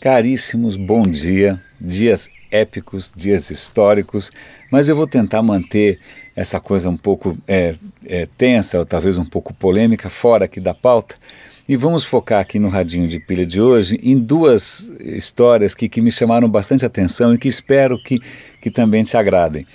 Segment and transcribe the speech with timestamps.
[0.00, 1.60] Caríssimos, bom dia.
[1.78, 4.30] Dias épicos, dias históricos,
[4.70, 5.98] mas eu vou tentar manter
[6.34, 7.74] essa coisa um pouco é,
[8.06, 11.16] é, tensa, ou talvez um pouco polêmica, fora aqui da pauta.
[11.68, 16.00] E vamos focar aqui no Radinho de Pilha de hoje em duas histórias que, que
[16.00, 18.20] me chamaram bastante atenção e que espero que,
[18.62, 19.66] que também te agradem.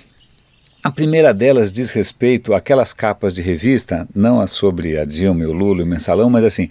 [0.84, 5.54] A primeira delas diz respeito àquelas capas de revista, não as sobre a Dilma, o
[5.54, 6.70] Lula e o Mensalão, mas assim,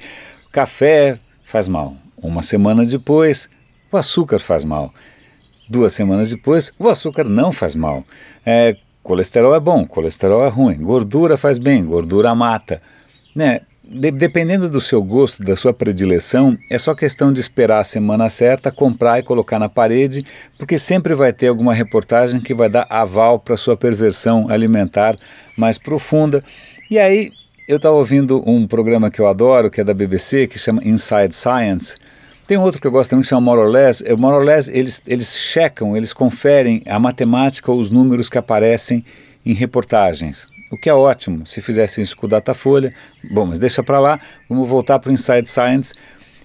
[0.52, 1.96] café faz mal,
[2.28, 3.48] uma semana depois,
[3.92, 4.92] o açúcar faz mal.
[5.68, 8.04] Duas semanas depois, o açúcar não faz mal.
[8.44, 10.76] É, colesterol é bom, colesterol é ruim.
[10.76, 12.80] Gordura faz bem, gordura mata.
[13.34, 13.60] Né?
[13.82, 18.28] De, dependendo do seu gosto, da sua predileção, é só questão de esperar a semana
[18.30, 20.24] certa, comprar e colocar na parede,
[20.58, 25.16] porque sempre vai ter alguma reportagem que vai dar aval para sua perversão alimentar
[25.56, 26.42] mais profunda.
[26.90, 27.30] E aí,
[27.66, 31.34] eu estava ouvindo um programa que eu adoro, que é da BBC, que chama Inside
[31.34, 31.96] Science,
[32.46, 34.04] tem outro que eu gosto também que chama More or Less.
[34.04, 38.36] O More or Less, eles, eles checam, eles conferem a matemática ou os números que
[38.36, 39.02] aparecem
[39.46, 40.46] em reportagens.
[40.70, 42.92] O que é ótimo, se fizessem isso com o Datafolha.
[43.30, 45.94] Bom, mas deixa para lá, vamos voltar para o Inside Science,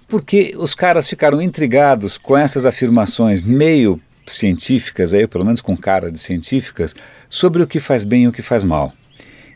[0.07, 6.09] porque os caras ficaram intrigados com essas afirmações meio científicas, aí, pelo menos com cara
[6.11, 6.95] de científicas,
[7.29, 8.93] sobre o que faz bem e o que faz mal.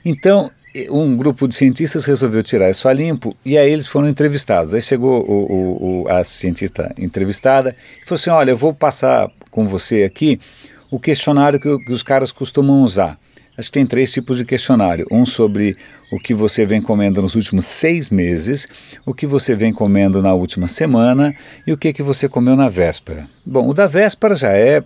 [0.03, 0.51] Então,
[0.89, 4.73] um grupo de cientistas resolveu tirar isso a limpo e aí eles foram entrevistados.
[4.73, 9.29] Aí chegou o, o, o, a cientista entrevistada e falou assim: Olha, eu vou passar
[9.51, 10.39] com você aqui
[10.89, 13.19] o questionário que, que os caras costumam usar.
[13.55, 15.77] Acho que tem três tipos de questionário: um sobre
[16.11, 18.67] o que você vem comendo nos últimos seis meses,
[19.05, 22.67] o que você vem comendo na última semana e o que, que você comeu na
[22.67, 23.27] véspera.
[23.45, 24.83] Bom, o da véspera já é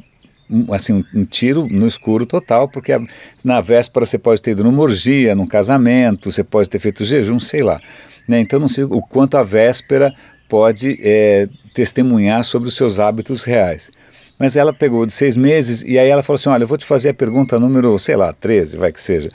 [0.72, 3.02] assim, um, um, tiro no escuro total, porque a,
[3.44, 7.40] na véspera você pode ter ido numa orgia, num casamento, você pode ter feito jejum,
[7.40, 7.80] sei lá.
[8.28, 8.40] Né?
[8.40, 10.14] Então não sei o quanto a véspera
[10.50, 13.92] pode é, testemunhar sobre os seus hábitos reais.
[14.40, 16.86] Mas ela pegou de seis meses e aí ela falou assim: Olha, eu vou te
[16.86, 19.30] fazer a pergunta número, sei lá, 13, vai que seja.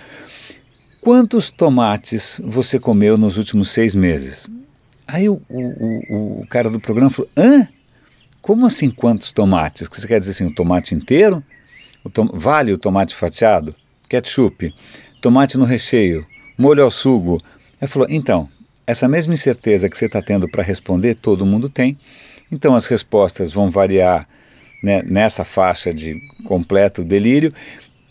[1.00, 4.48] Quantos tomates você comeu nos últimos seis meses?
[5.06, 7.66] Aí o, o, o, o cara do programa falou: Hã?
[8.42, 9.88] Como assim quantos tomates?
[9.88, 11.42] Você quer dizer assim, o tomate inteiro?
[12.04, 13.72] O tom vale o tomate fatiado?
[14.08, 14.74] Ketchup?
[15.20, 16.26] Tomate no recheio?
[16.58, 17.40] Molho ao sugo?
[17.80, 18.48] Ele falou, então,
[18.84, 21.96] essa mesma incerteza que você está tendo para responder, todo mundo tem.
[22.50, 24.26] Então as respostas vão variar
[24.82, 27.54] né, nessa faixa de completo delírio.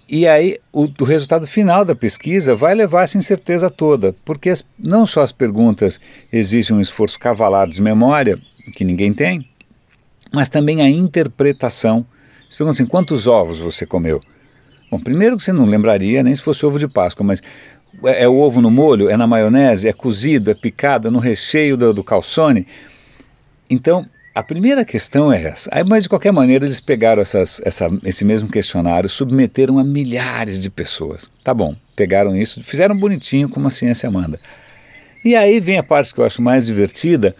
[0.07, 4.63] E aí o, o, resultado final da pesquisa vai levar essa incerteza toda, porque as,
[4.79, 5.99] não só as perguntas
[6.31, 8.39] exigem um esforço cavalar de memória,
[8.73, 9.50] que ninguém tem,
[10.31, 12.05] mas também a interpretação.
[12.49, 14.21] Você pergunta assim, quantos ovos você comeu?
[14.89, 17.41] Bom, primeiro que você não lembraria nem se fosse ovo de Páscoa, mas
[18.03, 21.19] é, é o ovo no molho, é na maionese, é cozido, é picado, é no
[21.19, 22.67] recheio do, do calçone.
[23.69, 25.69] Então, a primeira questão é essa.
[25.73, 30.61] Aí, mas de qualquer maneira, eles pegaram essas, essa, esse mesmo questionário, submeteram a milhares
[30.61, 31.29] de pessoas.
[31.43, 34.39] Tá bom, pegaram isso, fizeram bonitinho como a ciência manda.
[35.23, 37.35] E aí vem a parte que eu acho mais divertida,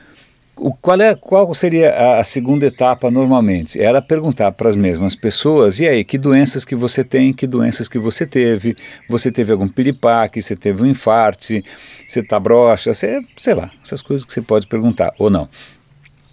[0.62, 3.82] o, qual, é, qual seria a, a segunda etapa normalmente?
[3.82, 7.88] Era perguntar para as mesmas pessoas, e aí, que doenças que você tem, que doenças
[7.88, 8.76] que você teve,
[9.10, 11.66] você teve algum piripaque, você teve um infarte,
[12.08, 15.50] você está broxa, você, sei lá, essas coisas que você pode perguntar, ou não.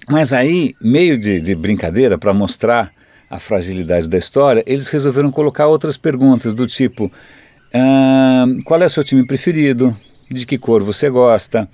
[0.07, 2.93] Mas aí, meio de, de brincadeira, para mostrar
[3.31, 7.11] a fragilidade da história, eles resolveram colocar outras perguntas do tipo,
[7.73, 9.97] ah, qual é o seu time preferido,
[10.31, 11.67] de que cor você gosta,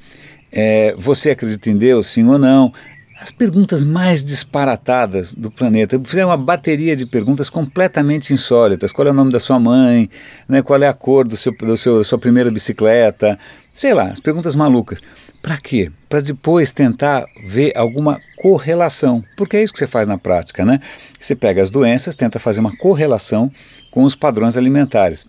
[0.55, 2.73] é, você acredita em Deus, sim ou não?
[3.21, 5.99] As perguntas mais disparatadas do planeta.
[6.01, 8.93] Fizeram uma bateria de perguntas completamente insólitas.
[8.93, 10.09] Qual é o nome da sua mãe?
[10.49, 10.63] Né?
[10.63, 13.39] Qual é a cor do seu, do seu, da sua primeira bicicleta?
[13.73, 15.01] Sei lá, as perguntas malucas.
[15.41, 15.91] Para quê?
[16.09, 19.23] Para depois tentar ver alguma correlação.
[19.37, 20.81] Porque é isso que você faz na prática, né?
[21.19, 23.51] Você pega as doenças, tenta fazer uma correlação
[23.91, 25.25] com os padrões alimentares.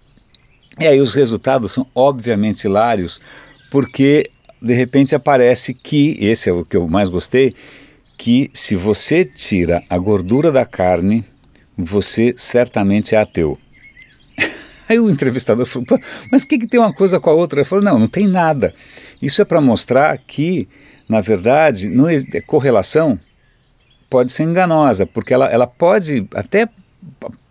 [0.80, 3.20] E aí os resultados são obviamente hilários,
[3.70, 4.30] porque
[4.66, 7.54] de repente aparece que, esse é o que eu mais gostei,
[8.18, 11.24] que se você tira a gordura da carne,
[11.78, 13.60] você certamente é ateu.
[14.90, 15.88] Aí o entrevistador falou,
[16.32, 17.60] mas o que, que tem uma coisa com a outra?
[17.60, 18.74] Ele falou, não, não tem nada.
[19.22, 20.68] Isso é para mostrar que,
[21.08, 23.20] na verdade, não é, correlação
[24.10, 26.68] pode ser enganosa, porque ela, ela pode até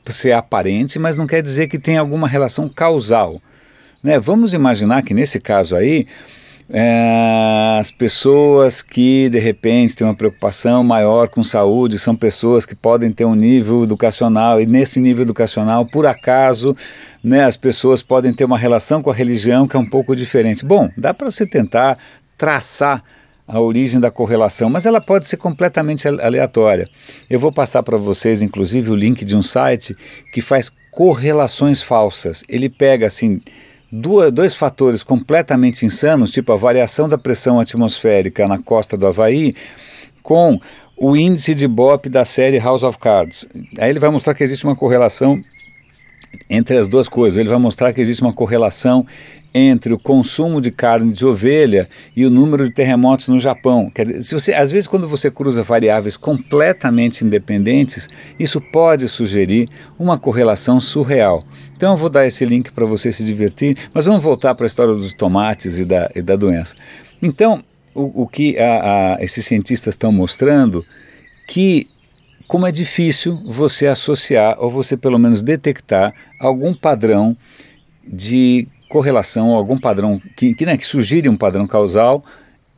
[0.07, 3.41] ser aparente, mas não quer dizer que tem alguma relação causal.
[4.03, 4.19] Né?
[4.19, 6.09] Vamos imaginar que nesse caso aí,
[6.71, 12.75] é, as pessoas que de repente têm uma preocupação maior com saúde são pessoas que
[12.75, 16.75] podem ter um nível educacional e nesse nível educacional, por acaso,
[17.23, 20.65] né, as pessoas podem ter uma relação com a religião que é um pouco diferente.
[20.65, 21.99] Bom, dá para você tentar
[22.39, 23.03] traçar
[23.47, 26.89] a origem da correlação, mas ela pode ser completamente aleatória.
[27.29, 29.95] Eu vou passar para vocês, inclusive, o link de um site
[30.33, 32.43] que faz correlações falsas.
[32.49, 33.41] Ele pega assim
[33.95, 39.55] duas, dois fatores completamente insanos, tipo a variação da pressão atmosférica na costa do Havaí,
[40.23, 40.61] com
[40.97, 43.47] o índice de BOP da série House of Cards.
[43.79, 45.43] Aí ele vai mostrar que existe uma correlação
[46.49, 47.39] entre as duas coisas.
[47.39, 49.05] Ele vai mostrar que existe uma correlação
[49.55, 51.87] entre o consumo de carne de ovelha
[52.17, 53.89] e o número de terremotos no Japão.
[53.95, 58.09] Quer dizer, se você, às vezes quando você cruza variáveis completamente independentes,
[58.39, 61.45] isso pode sugerir uma correlação surreal.
[61.77, 64.67] Então eu vou dar esse link para você se divertir, mas vamos voltar para a
[64.67, 66.75] história dos tomates e da, e da doença.
[67.23, 67.63] Então,
[67.95, 70.85] o, o que a, a, esses cientistas estão mostrando
[71.47, 71.87] que
[72.49, 77.37] como é difícil você associar ou você pelo menos detectar algum padrão
[78.07, 82.25] de correlação, algum padrão que, que, né, que sugire um padrão causal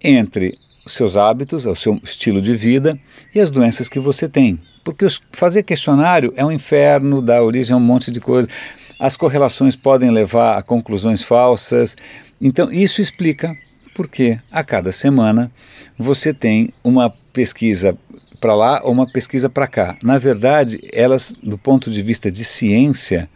[0.02, 2.98] entre os seus hábitos, o seu estilo de vida
[3.34, 4.58] e as doenças que você tem.
[4.82, 8.50] Porque os, fazer questionário é um inferno, dá origem a um monte de coisas.
[8.98, 11.94] As correlações podem levar a conclusões falsas.
[12.40, 13.54] Então, isso explica
[13.94, 15.52] porque a cada semana
[15.98, 17.92] você tem uma pesquisa
[18.40, 19.98] para lá ou uma pesquisa para cá.
[20.02, 23.28] Na verdade, elas, do ponto de vista de ciência,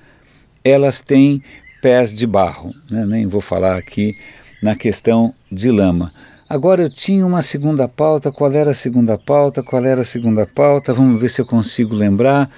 [0.65, 1.43] elas têm
[1.81, 2.75] pés de barro.
[2.91, 3.05] Né?
[3.05, 4.17] Nem vou falar aqui
[4.63, 6.11] na questão de lama.
[6.49, 8.33] Agora eu tinha uma segunda pauta.
[8.33, 9.63] Qual era a segunda pauta?
[9.63, 10.93] Qual era a segunda pauta?
[10.93, 12.51] Vamos ver se eu consigo lembrar.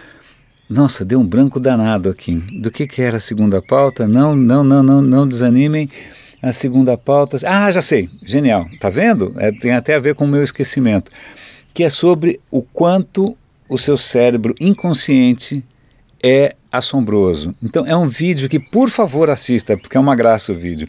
[0.69, 2.37] Nossa, deu um branco danado aqui.
[2.61, 4.09] Do que, que era a segunda pauta?
[4.09, 5.91] Não, não, não, não, não desanimem
[6.41, 7.37] a segunda pauta.
[7.47, 8.67] Ah, já sei, genial.
[8.81, 9.33] Tá vendo?
[9.37, 11.11] É, tem até a ver com o meu esquecimento.
[11.75, 13.37] Que é sobre o quanto
[13.69, 15.63] o seu cérebro inconsciente
[16.23, 17.55] é assombroso.
[17.63, 20.89] Então é um vídeo que, por favor, assista, porque é uma graça o vídeo.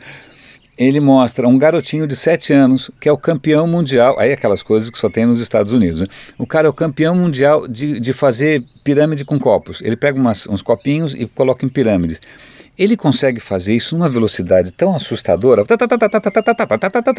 [0.76, 4.90] Ele mostra um garotinho de 7 anos que é o campeão mundial, aí aquelas coisas
[4.90, 6.02] que só tem nos Estados Unidos.
[6.02, 6.08] Né?
[6.38, 9.82] O cara é o campeão mundial de, de fazer pirâmide com copos.
[9.82, 12.20] Ele pega umas, uns copinhos e coloca em pirâmides.
[12.76, 15.64] Ele consegue fazer isso numa velocidade tão assustadora,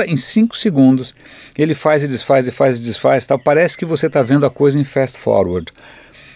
[0.04, 1.14] em 5 segundos.
[1.56, 3.38] Ele faz e desfaz e faz e desfaz, tal.
[3.38, 5.72] parece que você está vendo a coisa em fast forward.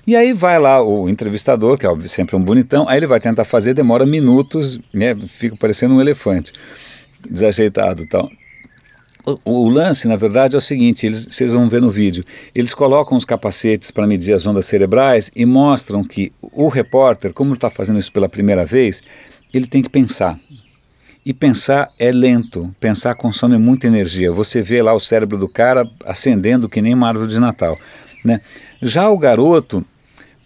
[0.09, 3.45] E aí vai lá o entrevistador, que é sempre um bonitão, aí ele vai tentar
[3.45, 6.51] fazer, demora minutos, né, fica parecendo um elefante,
[7.29, 8.31] desajeitado tal.
[9.27, 12.25] O, o, lance, na verdade, é o seguinte: eles, vocês vão ver no vídeo.
[12.55, 17.53] Eles colocam os capacetes para medir as ondas cerebrais e mostram que o repórter, como
[17.53, 19.03] está fazendo isso pela primeira vez,
[19.53, 20.39] ele tem que pensar.
[21.27, 24.33] E pensar é lento, pensar consome muita energia.
[24.33, 27.77] Você vê lá o cérebro do cara acendendo que nem uma árvore de Natal.
[28.25, 28.41] Né?
[28.81, 29.85] Já o garoto,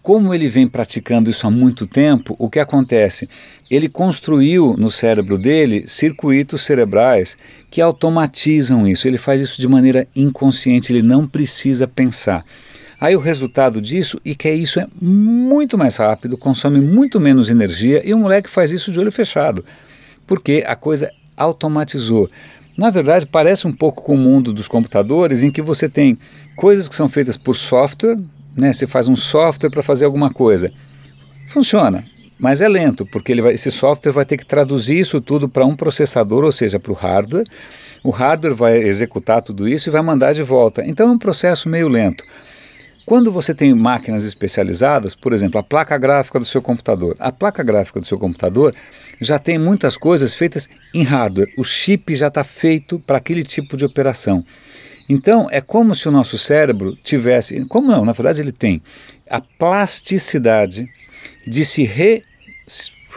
[0.02, 3.28] como ele vem praticando isso há muito tempo, o que acontece?
[3.70, 7.38] Ele construiu no cérebro dele circuitos cerebrais
[7.70, 9.06] que automatizam isso.
[9.06, 12.44] Ele faz isso de maneira inconsciente, ele não precisa pensar.
[13.00, 17.48] Aí o resultado disso e que é isso é muito mais rápido, consome muito menos
[17.48, 19.64] energia e o moleque faz isso de olho fechado,
[20.26, 22.28] porque a coisa automatizou.
[22.76, 26.18] Na verdade, parece um pouco com o mundo dos computadores, em que você tem
[26.56, 28.16] coisas que são feitas por software,
[28.56, 28.72] né?
[28.72, 30.70] Você faz um software para fazer alguma coisa.
[31.48, 32.04] Funciona,
[32.38, 35.64] mas é lento, porque ele vai, esse software vai ter que traduzir isso tudo para
[35.64, 37.46] um processador, ou seja, para o hardware.
[38.02, 40.84] O hardware vai executar tudo isso e vai mandar de volta.
[40.84, 42.24] Então é um processo meio lento.
[43.04, 47.62] Quando você tem máquinas especializadas, por exemplo, a placa gráfica do seu computador, a placa
[47.62, 48.74] gráfica do seu computador
[49.20, 51.48] já tem muitas coisas feitas em hardware.
[51.58, 54.42] O chip já está feito para aquele tipo de operação.
[55.08, 58.82] Então, é como se o nosso cérebro tivesse, como não, na verdade ele tem,
[59.28, 60.88] a plasticidade
[61.46, 62.24] de se re,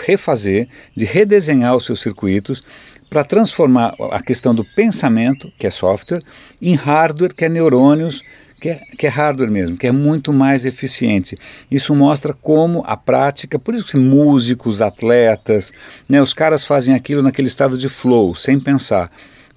[0.06, 2.64] refazer, de redesenhar os seus circuitos
[3.10, 6.22] para transformar a questão do pensamento, que é software,
[6.62, 8.22] em hardware, que é neurônios,
[8.60, 11.38] que é, que é, hardware mesmo, que é muito mais eficiente.
[11.70, 15.72] Isso mostra como a prática, por isso que músicos, atletas,
[16.10, 19.10] né, os caras fazem aquilo naquele estado de flow, sem pensar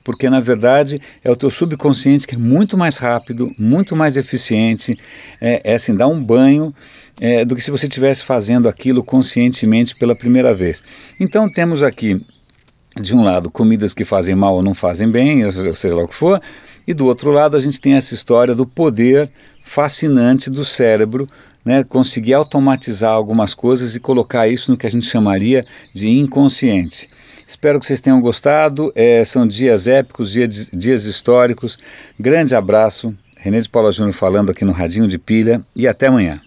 [0.08, 4.98] porque na verdade é o teu subconsciente que é muito mais rápido, muito mais eficiente,
[5.38, 6.74] é, é assim, dá um banho
[7.20, 10.82] é, do que se você estivesse fazendo aquilo conscientemente pela primeira vez.
[11.20, 12.18] Então temos aqui,
[12.98, 16.08] de um lado, comidas que fazem mal ou não fazem bem, ou seja lá o
[16.08, 16.40] que for,
[16.86, 19.30] e do outro lado a gente tem essa história do poder
[19.62, 21.28] fascinante do cérebro
[21.66, 27.08] né, conseguir automatizar algumas coisas e colocar isso no que a gente chamaria de inconsciente.
[27.48, 28.92] Espero que vocês tenham gostado.
[28.94, 31.78] É, são dias épicos, dias, dias históricos.
[32.20, 33.16] Grande abraço.
[33.38, 36.42] René de Paula Júnior falando aqui no Radinho de Pilha e até amanhã.